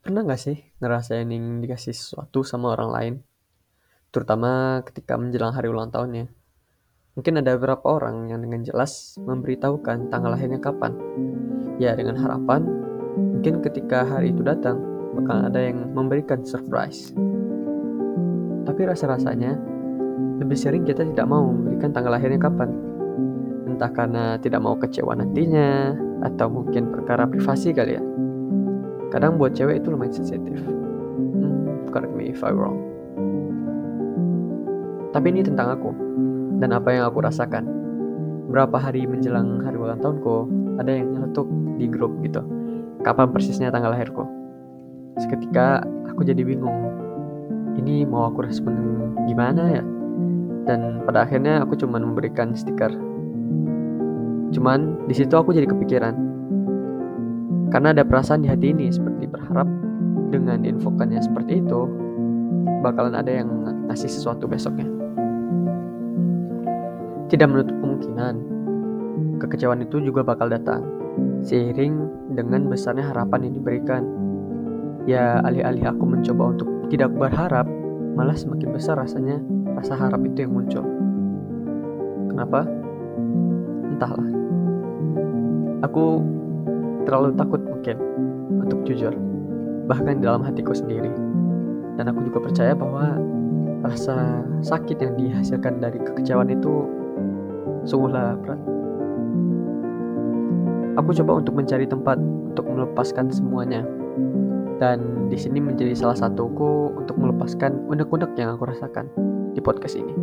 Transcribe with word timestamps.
Pernah 0.00 0.24
nggak 0.24 0.40
sih 0.40 0.56
ngerasain 0.80 1.28
yang 1.28 1.60
dikasih 1.60 1.92
sesuatu 1.92 2.40
sama 2.40 2.72
orang 2.72 2.88
lain? 2.90 3.14
Terutama 4.08 4.80
ketika 4.88 5.20
menjelang 5.20 5.52
hari 5.52 5.68
ulang 5.68 5.92
tahunnya. 5.92 6.24
Mungkin 7.20 7.44
ada 7.44 7.52
beberapa 7.60 8.00
orang 8.00 8.32
yang 8.32 8.40
dengan 8.40 8.64
jelas 8.64 9.20
memberitahukan 9.20 10.08
tanggal 10.08 10.32
lahirnya 10.32 10.56
kapan. 10.56 10.96
Ya, 11.76 11.92
dengan 11.92 12.16
harapan 12.16 12.64
mungkin 13.12 13.60
ketika 13.60 14.08
hari 14.08 14.32
itu 14.32 14.40
datang 14.40 14.80
bakal 15.20 15.52
ada 15.52 15.60
yang 15.60 15.92
memberikan 15.92 16.48
surprise. 16.48 17.12
Tapi 18.64 18.80
rasa-rasanya 18.88 19.52
lebih 20.40 20.56
sering 20.56 20.88
kita 20.88 21.04
tidak 21.04 21.28
mau 21.28 21.44
memberikan 21.44 21.92
tanggal 21.92 22.16
lahirnya 22.16 22.40
kapan. 22.40 22.72
Entah 23.68 23.92
karena 23.92 24.40
tidak 24.40 24.64
mau 24.64 24.80
kecewa 24.80 25.12
nantinya 25.12 25.92
atau 26.24 26.48
mungkin 26.48 26.88
perkara 26.88 27.28
privasi 27.28 27.76
kali 27.76 28.00
ya 28.00 28.09
kadang 29.10 29.36
buat 29.36 29.52
cewek 29.52 29.82
itu 29.82 29.90
lumayan 29.90 30.14
sensitif. 30.14 30.58
Hmm, 30.62 31.90
correct 31.90 32.14
me 32.14 32.30
if 32.30 32.40
I 32.46 32.54
wrong. 32.54 32.78
Tapi 35.10 35.26
ini 35.34 35.42
tentang 35.42 35.74
aku 35.74 35.90
dan 36.62 36.70
apa 36.70 36.94
yang 36.94 37.04
aku 37.10 37.18
rasakan. 37.26 37.66
Berapa 38.50 38.78
hari 38.78 39.06
menjelang 39.06 39.62
hari 39.62 39.78
ulang 39.78 39.98
tahunku 39.98 40.46
ada 40.78 40.90
yang 40.90 41.14
nyeletuk 41.14 41.46
di 41.78 41.86
grup 41.90 42.14
gitu. 42.22 42.42
Kapan 43.02 43.34
persisnya 43.34 43.74
tanggal 43.74 43.90
lahirku. 43.94 44.22
Seketika 45.18 45.82
aku 46.06 46.22
jadi 46.22 46.46
bingung 46.46 46.94
ini 47.78 48.06
mau 48.06 48.30
aku 48.30 48.46
respon 48.46 48.74
gimana 49.26 49.80
ya? 49.80 49.82
Dan 50.66 51.02
pada 51.02 51.26
akhirnya 51.26 51.66
aku 51.66 51.74
cuma 51.74 51.98
memberikan 51.98 52.54
stiker. 52.54 52.94
Cuman 54.50 55.06
di 55.10 55.14
situ 55.14 55.34
aku 55.34 55.54
jadi 55.54 55.66
kepikiran 55.66 56.29
karena 57.70 57.94
ada 57.94 58.02
perasaan 58.02 58.42
di 58.42 58.48
hati 58.50 58.74
ini 58.74 58.90
seperti 58.90 59.30
berharap 59.30 59.66
dengan 60.30 60.62
infokannya 60.66 61.22
seperti 61.22 61.62
itu, 61.62 61.86
bakalan 62.82 63.14
ada 63.14 63.30
yang 63.30 63.48
ngasih 63.86 64.10
sesuatu 64.10 64.50
besoknya. 64.50 64.86
Tidak 67.30 67.46
menutup 67.46 67.74
kemungkinan, 67.78 68.34
kekecewaan 69.38 69.86
itu 69.86 70.02
juga 70.02 70.26
bakal 70.26 70.50
datang, 70.50 70.82
seiring 71.46 72.10
dengan 72.34 72.66
besarnya 72.66 73.06
harapan 73.06 73.50
yang 73.50 73.54
diberikan. 73.54 74.02
Ya, 75.06 75.38
alih-alih 75.46 75.94
aku 75.94 76.04
mencoba 76.06 76.58
untuk 76.58 76.68
tidak 76.90 77.14
berharap, 77.14 77.70
malah 78.18 78.34
semakin 78.34 78.74
besar 78.74 78.98
rasanya 78.98 79.38
rasa 79.78 79.94
harap 79.94 80.18
itu 80.26 80.42
yang 80.42 80.58
muncul. 80.58 80.82
Kenapa? 82.34 82.66
Entahlah. 83.94 84.28
Aku 85.86 86.22
terlalu 87.10 87.34
takut 87.34 87.58
mungkin 87.66 87.98
untuk 88.62 88.86
jujur, 88.86 89.10
bahkan 89.90 90.22
dalam 90.22 90.46
hatiku 90.46 90.70
sendiri. 90.70 91.10
Dan 91.98 92.06
aku 92.06 92.22
juga 92.30 92.38
percaya 92.38 92.70
bahwa 92.70 93.18
rasa 93.82 94.46
sakit 94.62 95.02
yang 95.02 95.18
dihasilkan 95.18 95.82
dari 95.82 95.98
kekecewaan 95.98 96.54
itu 96.54 96.86
sungguhlah 97.82 98.38
berat. 98.38 98.62
Aku 101.02 101.10
coba 101.18 101.42
untuk 101.42 101.58
mencari 101.58 101.82
tempat 101.90 102.22
untuk 102.54 102.70
melepaskan 102.70 103.34
semuanya. 103.34 103.82
Dan 104.78 105.28
di 105.28 105.36
sini 105.36 105.60
menjadi 105.60 105.92
salah 105.92 106.16
satuku 106.16 106.94
untuk 106.96 107.18
melepaskan 107.18 107.84
unek-unek 107.90 108.32
yang 108.38 108.56
aku 108.56 108.70
rasakan 108.70 109.10
di 109.52 109.60
podcast 109.60 109.98
ini. 109.98 110.14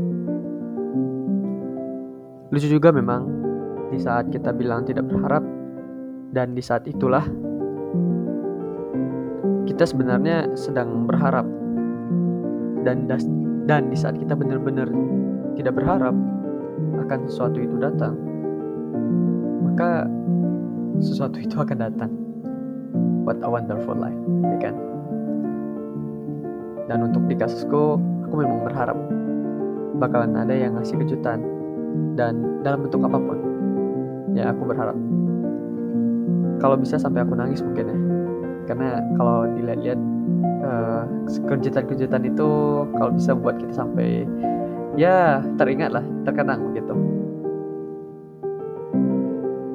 Lucu 2.50 2.66
juga 2.72 2.90
memang 2.90 3.28
di 3.94 4.00
saat 4.02 4.32
kita 4.34 4.50
bilang 4.56 4.88
tidak 4.88 5.06
berharap, 5.06 5.46
dan 6.32 6.54
di 6.56 6.64
saat 6.64 6.84
itulah 6.88 7.24
kita 9.68 9.84
sebenarnya 9.84 10.50
sedang 10.58 11.06
berharap. 11.06 11.46
Dan 12.88 13.04
dan 13.68 13.92
di 13.92 13.98
saat 14.00 14.16
kita 14.16 14.32
benar-benar 14.32 14.88
tidak 15.60 15.76
berharap 15.76 16.16
akan 17.04 17.20
sesuatu 17.28 17.60
itu 17.60 17.76
datang, 17.76 18.16
maka 19.68 20.08
sesuatu 21.04 21.36
itu 21.38 21.60
akan 21.60 21.78
datang. 21.78 22.12
What 23.28 23.44
a 23.44 23.50
wonderful 23.52 23.94
life, 23.94 24.16
ya 24.56 24.72
kan? 24.72 24.76
Dan 26.88 27.12
untuk 27.12 27.28
di 27.28 27.36
kasusku, 27.36 28.00
aku 28.24 28.36
memang 28.40 28.64
berharap 28.64 28.96
bakalan 30.00 30.40
ada 30.40 30.56
yang 30.56 30.80
ngasih 30.80 30.96
kejutan 31.04 31.44
dan 32.16 32.64
dalam 32.64 32.88
bentuk 32.88 33.04
apa 33.04 33.20
pun. 33.20 33.40
Ya, 34.32 34.56
aku 34.56 34.64
berharap 34.64 34.96
kalau 36.58 36.76
bisa 36.78 36.98
sampai 36.98 37.24
aku 37.24 37.34
nangis 37.38 37.62
mungkin 37.62 37.86
ya. 37.90 38.00
Karena 38.68 39.00
kalau 39.16 39.48
dilihat-lihat 39.56 40.00
uh, 40.66 41.04
kejutan-kejutan 41.48 42.24
itu 42.28 42.50
kalau 42.98 43.12
bisa 43.16 43.32
buat 43.32 43.56
kita 43.62 43.74
sampai 43.74 44.28
ya 45.00 45.40
teringat 45.56 45.94
lah 45.94 46.06
terkenang 46.26 46.74
begitu 46.74 47.18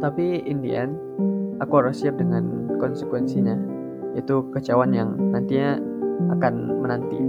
tapi 0.03 0.43
in 0.43 0.59
the 0.60 0.75
end 0.75 0.98
aku 1.62 1.78
harus 1.78 2.03
siap 2.03 2.19
dengan 2.19 2.66
konsekuensinya. 2.82 3.54
Yaitu 4.19 4.44
kecewaan 4.50 4.91
yang 4.93 5.14
nantinya 5.31 5.78
akan 6.37 6.54
menanti. 6.82 7.22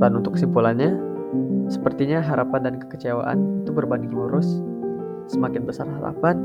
Dan 0.00 0.10
untuk 0.16 0.34
kesimpulannya 0.34 0.96
sepertinya 1.68 2.24
harapan 2.24 2.60
dan 2.64 2.74
kekecewaan 2.80 3.62
itu 3.62 3.70
berbanding 3.76 4.10
lurus. 4.10 4.48
Semakin 5.28 5.68
besar 5.68 5.84
harapan 6.00 6.42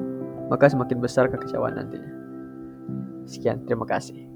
maka 0.52 0.68
semakin 0.68 1.00
besar 1.00 1.32
kekecewaan 1.32 1.80
nantinya. 1.80 2.12
Sekian, 3.24 3.64
terima 3.64 3.88
kasih. 3.88 4.31